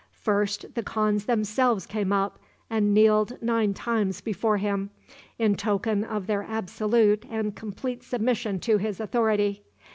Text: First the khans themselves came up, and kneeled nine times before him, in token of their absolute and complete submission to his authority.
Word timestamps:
First 0.19 0.73
the 0.73 0.81
khans 0.81 1.25
themselves 1.25 1.85
came 1.85 2.11
up, 2.11 2.39
and 2.71 2.91
kneeled 2.91 3.39
nine 3.39 3.75
times 3.75 4.19
before 4.19 4.57
him, 4.57 4.89
in 5.37 5.53
token 5.55 6.03
of 6.03 6.25
their 6.25 6.41
absolute 6.41 7.23
and 7.29 7.55
complete 7.55 8.01
submission 8.01 8.59
to 8.61 8.79
his 8.79 8.99
authority. 8.99 9.61